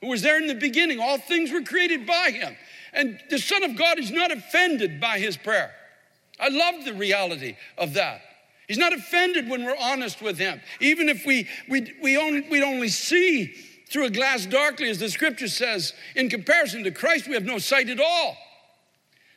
[0.00, 1.00] who was there in the beginning.
[1.00, 2.56] All things were created by him.
[2.92, 5.74] And the Son of God is not offended by his prayer.
[6.38, 8.20] I love the reality of that.
[8.68, 10.60] He's not offended when we're honest with him.
[10.78, 13.56] Even if we, we, we, only, we only see
[13.88, 17.58] through a glass darkly, as the scripture says, in comparison to Christ, we have no
[17.58, 18.36] sight at all.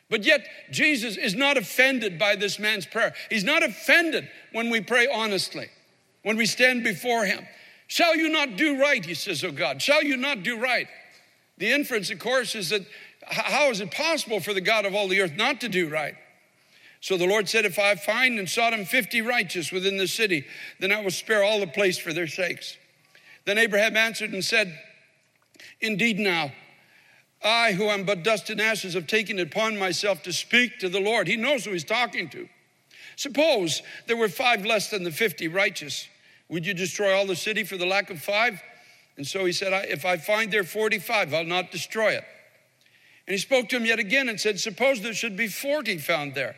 [0.09, 3.13] But yet, Jesus is not offended by this man's prayer.
[3.29, 5.69] He's not offended when we pray honestly,
[6.23, 7.45] when we stand before him.
[7.87, 9.81] Shall you not do right, he says, Oh God?
[9.81, 10.87] Shall you not do right?
[11.57, 12.85] The inference, of course, is that
[13.27, 16.15] how is it possible for the God of all the earth not to do right?
[17.01, 20.45] So the Lord said, If I find in Sodom 50 righteous within the city,
[20.79, 22.77] then I will spare all the place for their sakes.
[23.49, 24.77] Then Abraham answered and said,
[25.81, 26.51] Indeed, now,
[27.43, 30.87] I, who am but dust and ashes, have taken it upon myself to speak to
[30.87, 31.27] the Lord.
[31.27, 32.47] He knows who he's talking to.
[33.15, 36.07] Suppose there were five less than the 50 righteous.
[36.49, 38.61] Would you destroy all the city for the lack of five?
[39.17, 42.25] And so he said, If I find there 45, I'll not destroy it.
[43.25, 46.35] And he spoke to him yet again and said, Suppose there should be 40 found
[46.35, 46.55] there.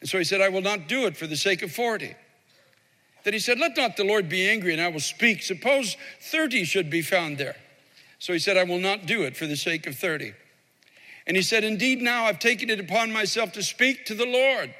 [0.00, 2.14] And so he said, I will not do it for the sake of 40.
[3.24, 5.42] Then he said, Let not the Lord be angry, and I will speak.
[5.42, 7.56] Suppose 30 should be found there.
[8.18, 10.34] So he said, I will not do it for the sake of 30.
[11.26, 14.74] And he said, Indeed, now I've taken it upon myself to speak to the Lord.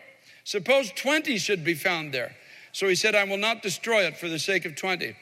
[0.44, 2.37] Suppose 20 should be found there.
[2.72, 5.16] So he said, I will not destroy it for the sake of 20.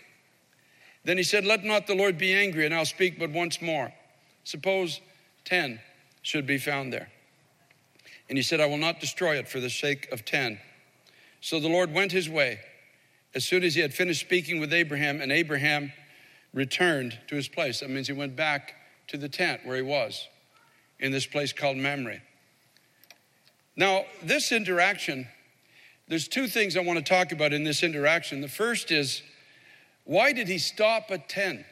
[1.04, 3.92] Then he said, Let not the Lord be angry, and I'll speak but once more.
[4.42, 5.00] Suppose
[5.44, 5.80] 10
[6.22, 7.08] should be found there.
[8.28, 10.58] And he said, I will not destroy it for the sake of 10.
[11.40, 12.60] So the Lord went his way
[13.34, 15.92] as soon as he had finished speaking with Abraham, and Abraham
[16.52, 17.80] returned to his place.
[17.80, 18.74] That means he went back
[19.08, 20.28] to the tent where he was
[20.98, 22.20] in this place called Mamre.
[23.76, 25.26] Now, this interaction,
[26.08, 28.40] there's two things I want to talk about in this interaction.
[28.40, 29.22] The first is
[30.04, 31.64] why did he stop at 10?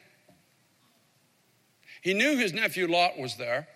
[2.02, 3.68] He knew his nephew Lot was there,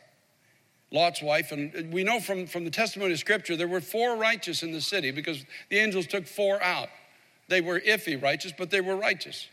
[0.91, 1.53] Lot's wife.
[1.53, 4.81] And we know from, from the testimony of Scripture there were four righteous in the
[4.81, 6.89] city because the angels took four out.
[7.49, 9.49] They were iffy righteous, but they were righteous.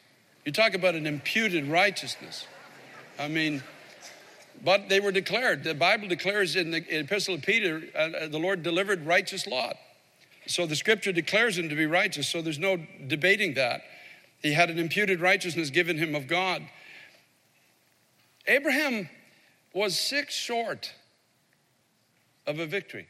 [0.46, 2.48] You talk about an imputed righteousness.
[3.20, 3.62] I mean,
[4.64, 5.64] but they were declared.
[5.64, 9.78] The Bible declares in the Epistle of Peter, uh, uh, the Lord delivered righteous Lot.
[10.48, 12.78] So the scripture declares him to be righteous, so there's no
[13.08, 13.82] debating that.
[14.42, 16.64] He had an imputed righteousness given him of God.
[18.48, 19.10] Abraham
[19.74, 20.94] was six short
[22.48, 23.08] of a victory.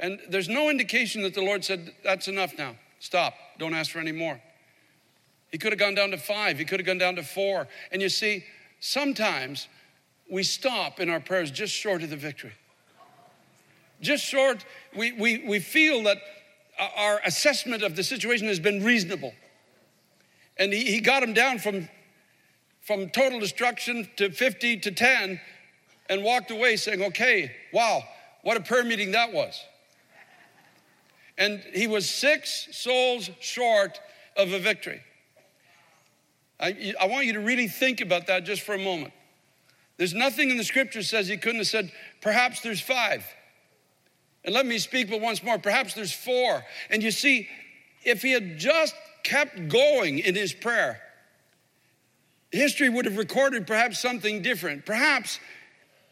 [0.00, 2.74] And there's no indication that the Lord said, That's enough now.
[2.98, 3.34] Stop.
[3.58, 4.40] Don't ask for any more.
[5.52, 7.68] He could have gone down to five, he could have gone down to four.
[7.92, 8.44] And you see,
[8.80, 9.68] sometimes
[10.30, 12.52] we stop in our prayers just short of the victory.
[14.00, 14.64] Just short,
[14.96, 16.18] we, we, we feel that
[16.96, 19.34] our assessment of the situation has been reasonable.
[20.56, 21.88] And he, he got him down from
[22.90, 25.40] from total destruction to 50 to 10
[26.08, 28.02] and walked away saying, okay, wow,
[28.42, 29.62] what a prayer meeting that was.
[31.40, 33.98] And he was six souls short
[34.36, 35.00] of a victory.
[36.60, 39.14] I, I want you to really think about that just for a moment.
[39.96, 43.24] There's nothing in the scripture says he couldn't have said, perhaps there's five.
[44.44, 46.62] And let me speak but once more, perhaps there's four.
[46.90, 47.48] And you see,
[48.04, 51.00] if he had just kept going in his prayer,
[52.50, 54.84] history would have recorded perhaps something different.
[54.84, 55.40] Perhaps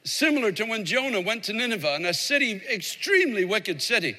[0.04, 4.16] similar to when Jonah went to Nineveh, and a city, extremely wicked city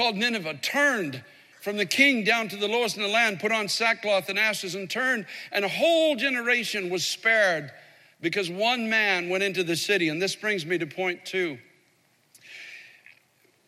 [0.00, 1.22] called Nineveh, turned
[1.60, 4.74] from the king down to the lowest in the land, put on sackcloth and ashes,
[4.74, 7.70] and turned, and a whole generation was spared
[8.22, 10.08] because one man went into the city.
[10.08, 11.58] And this brings me to point two.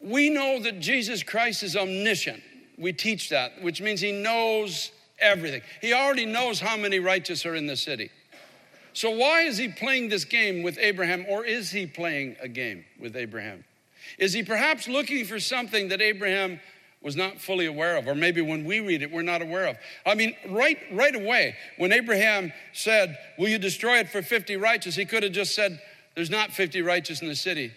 [0.00, 2.42] We know that Jesus Christ is omniscient.
[2.78, 4.90] We teach that, which means he knows
[5.20, 5.60] everything.
[5.82, 8.10] He already knows how many righteous are in the city.
[8.94, 12.86] So, why is he playing this game with Abraham, or is he playing a game
[12.98, 13.64] with Abraham?
[14.18, 16.60] Is he perhaps looking for something that Abraham
[17.02, 19.76] was not fully aware of, or maybe when we read it, we're not aware of?
[20.06, 24.94] I mean, right, right away, when Abraham said, Will you destroy it for 50 righteous?
[24.94, 25.80] He could have just said,
[26.14, 27.72] There's not 50 righteous in the city.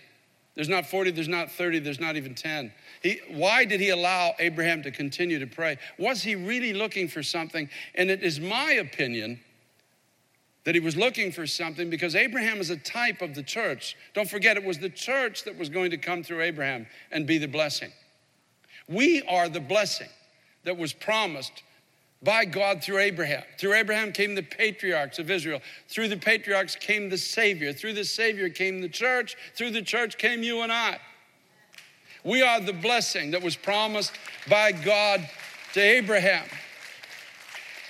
[0.55, 2.71] There's not 40, there's not 30, there's not even 10.
[3.03, 5.77] He, why did he allow Abraham to continue to pray?
[5.99, 7.69] Was he really looking for something?
[7.93, 9.41] And it is my opinion
[10.65, 13.95] that he was looking for something because Abraham is a type of the church.
[14.13, 17.37] Don't forget, it was the church that was going to come through Abraham and be
[17.37, 17.91] the blessing.
[18.87, 20.09] We are the blessing
[20.63, 21.63] that was promised
[22.23, 23.43] by God through Abraham.
[23.59, 25.61] Through Abraham came the patriarchs of Israel.
[25.87, 27.71] Through the patriarchs came the Savior.
[27.71, 29.37] Through the Savior came the church.
[29.55, 30.99] Through the church came you and I.
[32.23, 34.13] We are the blessing that was promised
[34.49, 35.29] by God
[35.73, 36.45] to Abraham.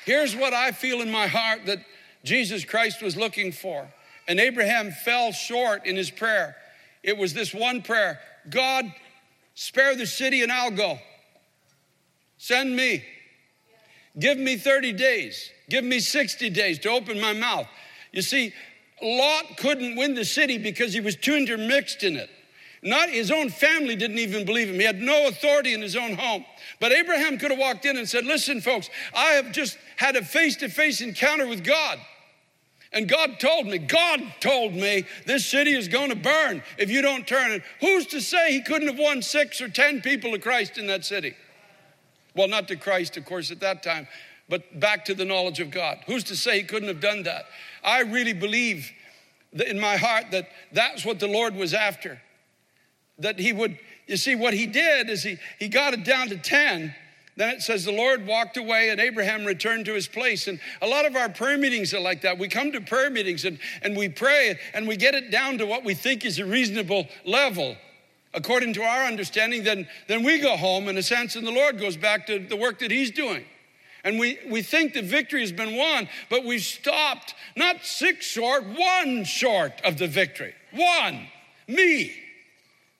[0.05, 1.79] Here's what I feel in my heart that
[2.25, 3.87] Jesus Christ was looking for.
[4.27, 6.55] And Abraham fell short in his prayer.
[7.03, 8.91] It was this one prayer God,
[9.53, 10.99] spare the city and I'll go.
[12.37, 13.03] Send me.
[14.17, 15.49] Give me 30 days.
[15.69, 17.67] Give me 60 days to open my mouth.
[18.11, 18.53] You see,
[19.01, 22.29] Lot couldn't win the city because he was too intermixed in it.
[22.81, 24.75] Not his own family didn't even believe him.
[24.75, 26.45] He had no authority in his own home.
[26.79, 30.23] But Abraham could have walked in and said, Listen, folks, I have just had a
[30.23, 31.99] face to face encounter with God.
[32.95, 37.01] And God told me, God told me this city is going to burn if you
[37.01, 37.61] don't turn it.
[37.81, 41.03] Who's to say he couldn't have won six or 10 people to Christ in that
[41.03, 41.35] city?
[42.35, 44.07] Well, not to Christ, of course, at that time,
[44.47, 45.99] but back to the knowledge of God.
[46.07, 47.47] Who's to say he couldn't have done that?
[47.83, 48.89] I really believe
[49.51, 52.21] in my heart that that's what the Lord was after.
[53.19, 53.77] That he would,
[54.07, 56.95] you see, what he did is he, he got it down to 10
[57.37, 60.47] then it says the Lord walked away and Abraham returned to his place.
[60.47, 62.37] And a lot of our prayer meetings are like that.
[62.37, 65.65] We come to prayer meetings and, and we pray and we get it down to
[65.65, 67.75] what we think is a reasonable level.
[68.33, 71.79] According to our understanding, then, then we go home in a sense, and the Lord
[71.79, 73.45] goes back to the work that He's doing.
[74.03, 78.65] And we, we think the victory has been won, but we've stopped not six short,
[78.65, 80.53] one short of the victory.
[80.73, 81.27] One.
[81.67, 82.13] Me.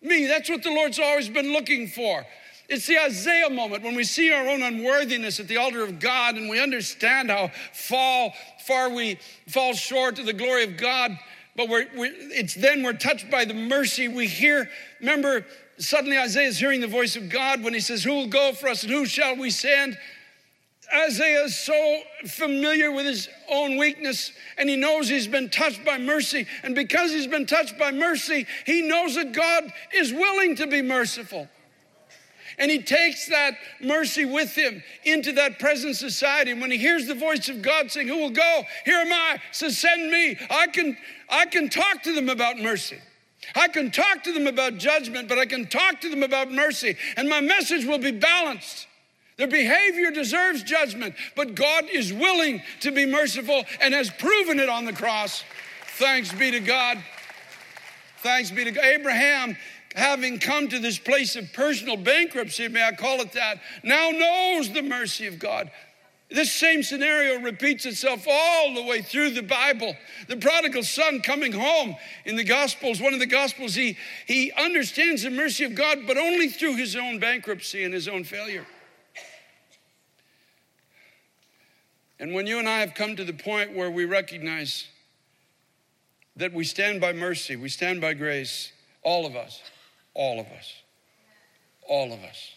[0.02, 0.26] Me.
[0.26, 2.26] That's what the Lord's always been looking for.
[2.68, 6.36] It's the Isaiah moment when we see our own unworthiness at the altar of God
[6.36, 8.34] and we understand how fall,
[8.66, 11.18] far we fall short of the glory of God.
[11.56, 14.70] But we're, we're, it's then we're touched by the mercy we hear.
[15.00, 15.46] Remember,
[15.78, 18.68] suddenly Isaiah is hearing the voice of God when he says, Who will go for
[18.68, 19.98] us and who shall we send?
[20.94, 25.98] Isaiah is so familiar with his own weakness and he knows he's been touched by
[25.98, 26.48] mercy.
[26.64, 30.82] And because he's been touched by mercy, he knows that God is willing to be
[30.82, 31.48] merciful.
[32.58, 36.52] And he takes that mercy with him into that present society.
[36.52, 38.64] And when he hears the voice of God saying, Who will go?
[38.86, 40.38] Here am I, says, Send me.
[40.50, 40.98] I can,
[41.30, 42.98] I can talk to them about mercy.
[43.56, 46.98] I can talk to them about judgment, but I can talk to them about mercy.
[47.18, 48.88] And my message will be balanced.
[49.38, 54.70] Their behavior deserves judgment, but God is willing to be merciful and has proven it
[54.70, 55.44] on the cross.
[55.98, 57.04] Thanks be to God.
[58.20, 58.86] Thanks be to God.
[58.86, 59.58] Abraham
[59.96, 64.72] having come to this place of personal bankruptcy, may I call it that, now knows
[64.72, 65.72] the mercy of God.
[66.30, 69.96] This same scenario repeats itself all the way through the Bible.
[70.28, 73.96] The prodigal son coming home in the Gospels, one of the Gospels, he,
[74.28, 78.24] he understands the mercy of God, but only through his own bankruptcy and his own
[78.24, 78.66] failure.
[82.20, 84.88] And when you and I have come to the point where we recognize
[86.36, 88.72] that we stand by mercy, we stand by grace,
[89.04, 89.62] all of us,
[90.16, 90.74] all of us.
[91.88, 92.52] All of us.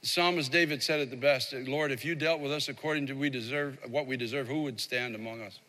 [0.00, 3.14] The psalmist David said it the best Lord, if you dealt with us according to
[3.14, 5.60] we deserve, what we deserve, who would stand among us?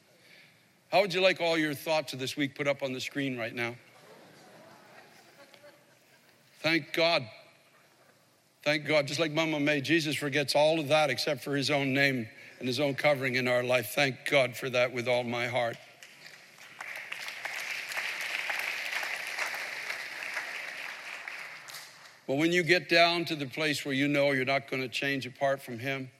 [0.91, 3.37] How would you like all your thoughts of this week put up on the screen
[3.37, 3.75] right now?
[6.61, 7.23] Thank God.
[8.63, 9.07] Thank God.
[9.07, 12.27] Just like Mama May, Jesus forgets all of that except for his own name
[12.59, 13.91] and his own covering in our life.
[13.95, 15.77] Thank God for that with all my heart.
[22.29, 24.87] But when you get down to the place where you know you're not going to
[24.87, 26.11] change apart from Him,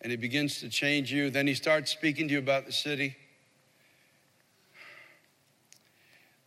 [0.00, 3.16] and He begins to change you, then He starts speaking to you about the city.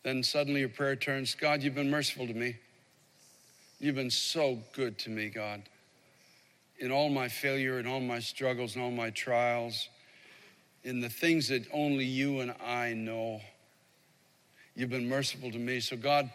[0.04, 2.56] Then suddenly your prayer turns God, you've been merciful to me.
[3.82, 5.64] You've been so good to me, God.
[6.80, 9.89] In all my failure, in all my struggles, in all my trials,
[10.86, 13.41] in the things that only you and I know,
[14.74, 15.82] you've been merciful to me.
[15.82, 16.32] So, God,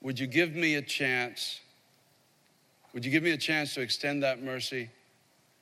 [0.00, 1.60] would you give me a chance
[2.92, 4.90] Would you give me a chance to extend that mercy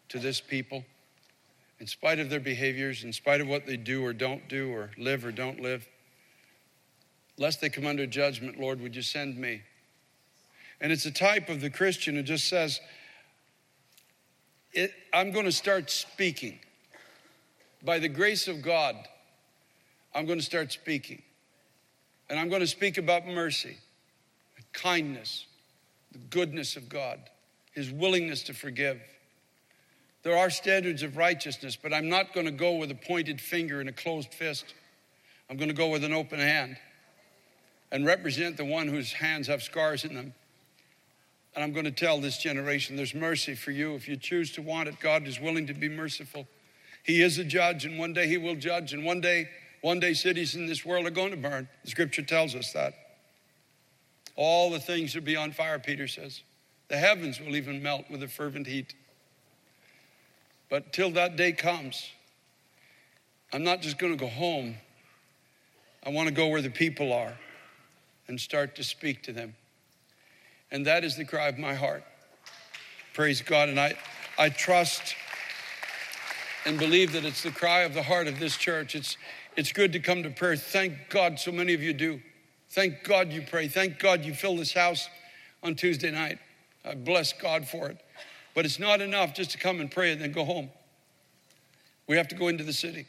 [0.09, 0.85] to this people?
[1.81, 4.91] In spite of their behaviors, in spite of what they do or don't do, or
[4.99, 5.87] live or don't live,
[7.37, 9.63] lest they come under judgment, Lord, would you send me?
[10.81, 12.81] And it's a type of the Christian who just says,
[15.13, 16.59] I'm going to start speaking.
[17.85, 18.97] By the grace of God,
[20.15, 21.23] I'm going to start speaking.
[22.31, 23.77] And I'm going to speak about mercy,
[24.73, 25.47] kindness,
[26.13, 27.19] the goodness of God,
[27.73, 29.01] His willingness to forgive.
[30.23, 33.81] There are standards of righteousness, but I'm not going to go with a pointed finger
[33.81, 34.75] and a closed fist.
[35.49, 36.77] I'm going to go with an open hand
[37.91, 40.35] and represent the one whose hands have scars in them.
[41.55, 44.63] And I'm going to tell this generation there's mercy for you if you choose to
[44.63, 45.01] want it.
[45.01, 46.47] God is willing to be merciful.
[47.03, 49.49] He is a judge, and one day He will judge, and one day,
[49.81, 51.69] one day cities in this world are going to burn.
[51.85, 53.08] The scripture tells us that.
[54.39, 56.43] All the things will be on fire, Peter says.
[56.87, 58.95] The heavens will even melt with a fervent heat.
[60.71, 62.09] But till that day comes,
[63.53, 64.77] I'm not just going to go home.
[66.07, 67.37] I want to go where the people are
[68.29, 69.57] and start to speak to them.
[70.71, 72.05] And that is the cry of my heart.
[73.15, 73.69] Praise God.
[73.69, 73.95] And I,
[74.39, 75.17] I trust
[76.65, 78.95] and believe that it's the cry of the heart of this church.
[78.95, 79.17] It's,
[79.57, 80.55] it's good to come to prayer.
[80.55, 82.21] Thank God so many of you do.
[82.79, 83.67] Thank God you pray.
[83.67, 85.09] Thank God you fill this house
[85.65, 86.39] on Tuesday night.
[86.85, 87.99] I bless God for it.
[88.55, 90.71] But it's not enough just to come and pray and then go home.
[92.07, 93.07] We have to go into the city.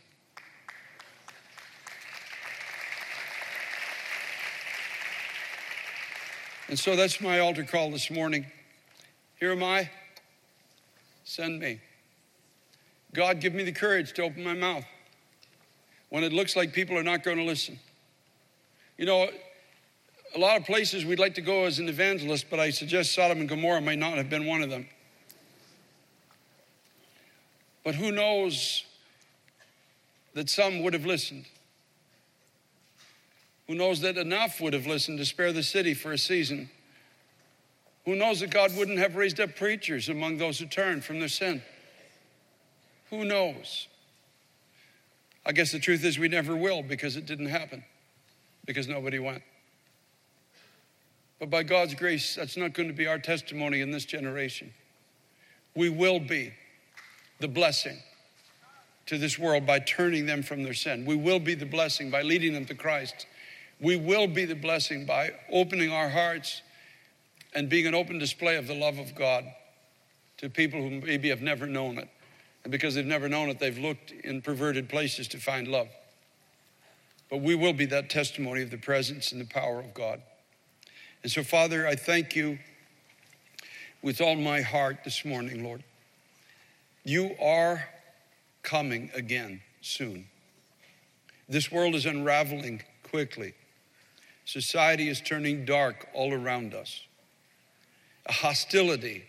[6.67, 8.47] And so that's my altar call this morning.
[9.39, 9.91] Here am I.
[11.25, 11.79] Send me.
[13.13, 14.85] God, give me the courage to open my mouth
[16.09, 17.77] when it looks like people are not going to listen.
[18.97, 19.29] You know,
[20.35, 23.39] a lot of places we'd like to go as an evangelist, but I suggest Sodom
[23.39, 24.87] and Gomorrah may not have been one of them.
[27.83, 28.83] But who knows
[30.33, 31.45] that some would have listened?
[33.67, 36.69] Who knows that enough would have listened to spare the city for a season?
[38.05, 41.29] Who knows that God wouldn't have raised up preachers among those who turned from their
[41.29, 41.61] sin?
[43.09, 43.87] Who knows?
[45.45, 47.83] I guess the truth is we never will because it didn't happen,
[48.65, 49.43] because nobody went.
[51.39, 54.73] But by God's grace, that's not going to be our testimony in this generation.
[55.75, 56.53] We will be
[57.39, 57.97] the blessing
[59.05, 61.05] to this world by turning them from their sin.
[61.05, 63.25] We will be the blessing by leading them to Christ.
[63.79, 66.61] We will be the blessing by opening our hearts
[67.55, 69.45] and being an open display of the love of God
[70.37, 72.09] to people who maybe have never known it.
[72.63, 75.87] And because they've never known it, they've looked in perverted places to find love.
[77.29, 80.21] But we will be that testimony of the presence and the power of God.
[81.23, 82.59] And so, Father, I thank you
[84.01, 85.83] with all my heart this morning, Lord.
[87.03, 87.83] You are
[88.63, 90.27] coming again soon.
[91.49, 93.53] This world is unraveling quickly.
[94.45, 97.01] Society is turning dark all around us.
[98.27, 99.25] A hostility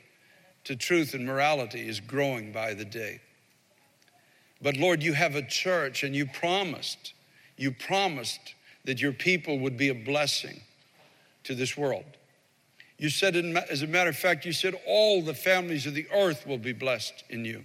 [0.64, 3.20] to truth and morality is growing by the day.
[4.62, 7.14] But Lord, you have a church and you promised,
[7.56, 10.60] you promised that your people would be a blessing
[11.44, 12.04] to this world.
[12.98, 16.46] You said, as a matter of fact, you said, all the families of the earth
[16.46, 17.64] will be blessed in you.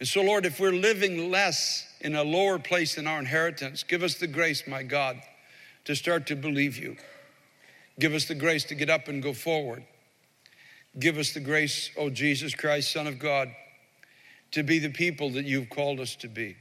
[0.00, 4.02] And so, Lord, if we're living less in a lower place than our inheritance, give
[4.02, 5.20] us the grace, my God,
[5.84, 6.96] to start to believe you.
[7.98, 9.84] Give us the grace to get up and go forward.
[10.98, 13.48] Give us the grace, oh Jesus Christ, Son of God,
[14.52, 16.56] to be the people that you've called us to be.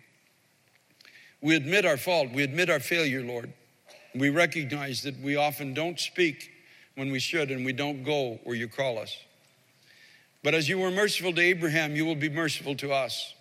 [1.41, 3.53] We admit our fault, we admit our failure, Lord.
[4.19, 6.51] We recognize that we often don't speak
[6.95, 9.15] when we should and we don't go where you call us.
[10.43, 13.33] But as you were merciful to Abraham, you will be merciful to us.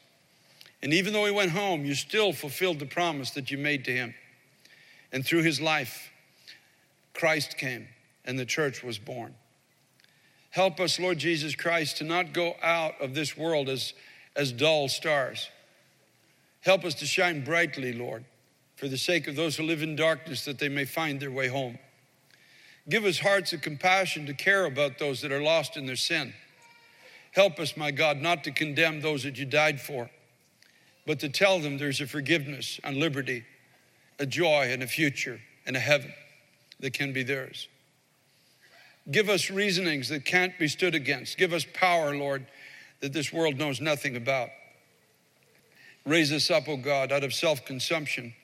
[0.82, 3.92] And even though he went home, you still fulfilled the promise that you made to
[3.92, 4.14] him.
[5.12, 6.10] And through his life,
[7.14, 7.88] Christ came
[8.24, 9.34] and the church was born.
[10.50, 13.92] Help us, Lord Jesus Christ, to not go out of this world as,
[14.34, 15.48] as dull stars.
[16.60, 18.24] Help us to shine brightly, Lord,
[18.76, 21.48] for the sake of those who live in darkness, that they may find their way
[21.48, 21.78] home.
[22.88, 26.32] Give us hearts of compassion to care about those that are lost in their sin.
[27.32, 30.10] Help us, my God, not to condemn those that you died for,
[31.06, 33.44] but to tell them there's a forgiveness and liberty,
[34.18, 36.12] a joy and a future and a heaven
[36.80, 37.68] that can be theirs.
[39.10, 41.38] Give us reasonings that can't be stood against.
[41.38, 42.46] Give us power, Lord,
[43.00, 44.48] that this world knows nothing about.
[46.04, 48.34] Raise us up, O oh God, out of self consumption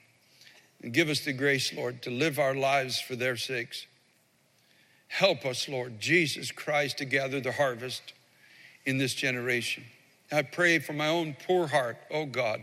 [0.83, 3.87] and give us the grace, Lord, to live our lives for their sakes.
[5.09, 8.15] Help us, Lord Jesus Christ, to gather the harvest
[8.85, 9.85] in this generation.
[10.31, 12.61] I pray for my own poor heart, oh God.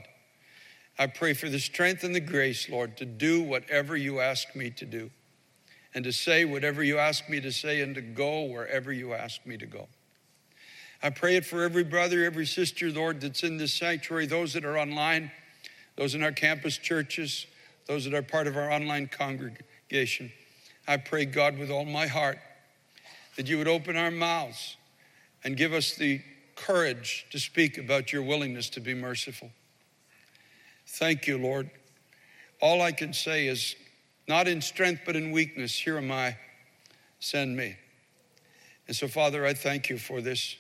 [0.98, 4.70] I pray for the strength and the grace, Lord, to do whatever you ask me
[4.72, 5.12] to do
[5.94, 9.46] and to say whatever you ask me to say and to go wherever you ask
[9.46, 9.88] me to go.
[11.02, 14.66] I pray it for every brother, every sister, Lord, that's in this sanctuary, those that
[14.66, 15.32] are online,
[15.96, 17.46] those in our campus churches,
[17.90, 20.32] those that are part of our online congregation.
[20.88, 22.38] I pray, God, with all my heart,
[23.36, 24.78] that you would open our mouths
[25.44, 26.22] and give us the
[26.56, 29.50] courage to speak about your willingness to be merciful.
[30.86, 31.72] Thank you, Lord.
[32.62, 33.76] All I can say is,
[34.28, 36.38] not in strength, but in weakness, here am I,
[37.20, 37.76] send me.
[38.88, 40.56] And so, Father, I thank you for this,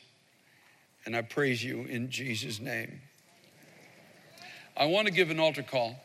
[1.05, 3.01] and I praise you in Jesus' name.
[4.75, 5.95] I want to give an altar call,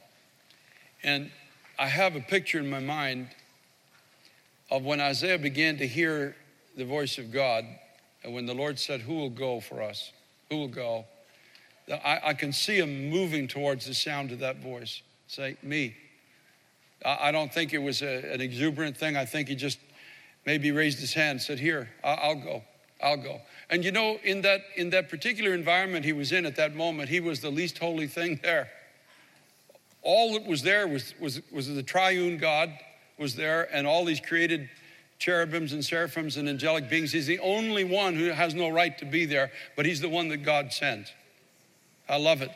[1.04, 1.30] and
[1.78, 3.28] I have a picture in my mind
[4.70, 6.34] of when Isaiah began to hear
[6.76, 7.64] the voice of God,
[8.24, 10.10] and when the Lord said, Who will go for us?
[10.50, 11.04] Who will go?
[11.88, 15.02] I, I can see him moving towards the sound of that voice.
[15.28, 15.94] Say, Me.
[17.04, 19.16] I, I don't think it was a, an exuberant thing.
[19.16, 19.78] I think he just
[20.46, 22.62] maybe raised his hand and said, Here, I'll, I'll go.
[23.02, 23.40] I'll go.
[23.68, 27.10] And you know, in that, in that particular environment he was in at that moment,
[27.10, 28.70] he was the least holy thing there.
[30.04, 32.70] All that was there was, was, was the triune God
[33.18, 34.68] was there, and all these created
[35.18, 37.12] cherubims and seraphims and angelic beings.
[37.12, 40.28] He's the only one who has no right to be there, but he's the one
[40.28, 41.12] that God sent.
[42.08, 42.50] I love it.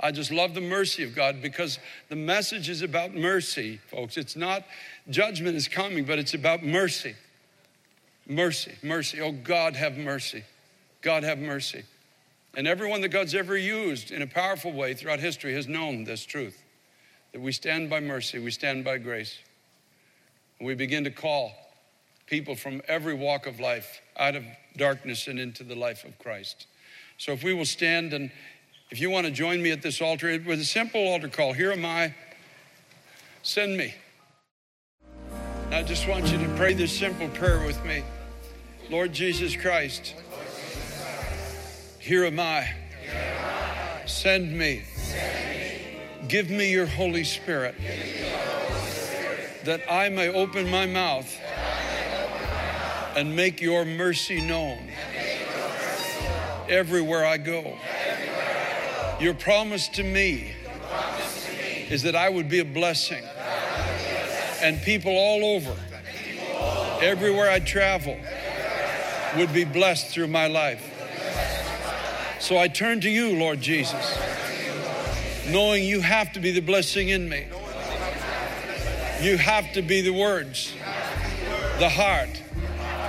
[0.00, 1.78] I just love the mercy of God because
[2.08, 4.16] the message is about mercy, folks.
[4.16, 4.64] It's not
[5.10, 7.16] judgment is coming, but it's about mercy.
[8.26, 9.20] Mercy, mercy.
[9.20, 10.44] Oh, God, have mercy.
[11.02, 11.82] God, have mercy.
[12.54, 16.24] And everyone that God's ever used in a powerful way throughout history has known this
[16.24, 16.62] truth
[17.32, 19.38] that we stand by mercy, we stand by grace.
[20.58, 21.52] And we begin to call
[22.26, 24.44] people from every walk of life out of
[24.76, 26.66] darkness and into the life of Christ.
[27.16, 28.30] So if we will stand and
[28.90, 31.72] if you want to join me at this altar with a simple altar call, here
[31.72, 32.14] am I,
[33.42, 33.94] send me.
[35.70, 38.02] I just want you to pray this simple prayer with me.
[38.90, 40.14] Lord Jesus Christ,
[41.98, 42.72] here am I.
[44.06, 44.84] Send me.
[46.28, 47.74] Give me your Holy Spirit
[49.64, 51.34] that I may open my mouth
[53.16, 54.78] and make your mercy known
[56.68, 57.78] everywhere I go.
[59.20, 60.52] Your promise to me
[61.88, 63.24] is that I would be a blessing
[64.60, 65.74] and people all over,
[67.00, 68.18] everywhere I travel,
[69.38, 70.84] would be blessed through my life.
[72.40, 74.18] So I turn to you, Lord Jesus,
[75.50, 77.46] knowing you have to be the blessing in me.
[79.20, 80.72] You have to be the words,
[81.78, 82.42] the heart,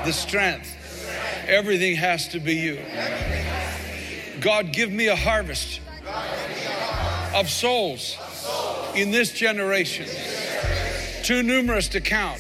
[0.06, 0.76] the strength.
[1.48, 2.80] Everything has to be you.
[4.42, 5.82] God, give me a harvest
[7.36, 8.18] of souls
[8.96, 10.08] in this generation,
[11.24, 12.40] too numerous to count.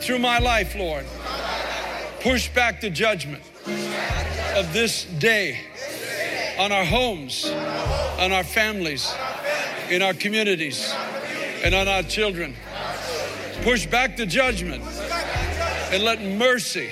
[0.00, 1.04] Through my life, Lord,
[2.20, 3.42] push back the judgment
[4.54, 5.58] of this day
[6.58, 7.44] on our homes,
[8.18, 9.14] on our families,
[9.90, 10.92] in our communities
[11.62, 12.54] and on our children.
[13.62, 14.82] Push back the judgment
[15.92, 16.90] and let mercy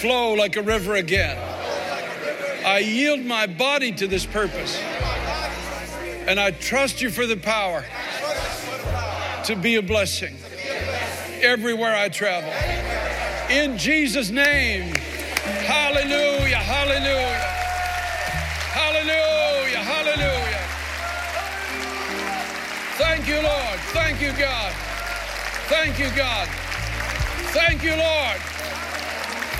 [0.00, 1.36] flow like a river again.
[2.64, 4.80] I yield my body to this purpose
[6.26, 7.84] and I trust you for the power
[9.44, 10.36] to be a blessing
[11.40, 12.52] everywhere I travel.
[13.50, 14.94] In Jesus' name,
[15.66, 17.38] hallelujah, hallelujah,
[18.72, 19.41] hallelujah.
[22.98, 23.78] Thank you, Lord.
[23.92, 24.72] Thank you, God.
[25.68, 26.46] Thank you, God.
[27.52, 28.38] Thank you, Lord.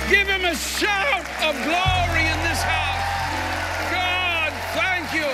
[0.09, 3.91] Give him a shout of glory in this house.
[3.91, 5.29] God, thank you.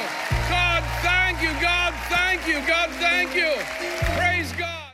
[0.49, 1.51] God, thank you.
[1.61, 2.65] God, thank you.
[2.67, 4.78] God, thank you.